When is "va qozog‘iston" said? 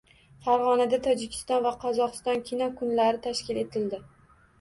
1.65-2.41